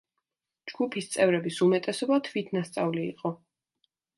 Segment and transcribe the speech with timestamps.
[0.71, 3.37] ჯგუფის წევრების უმეტესობა თვითნასწავლი იყო.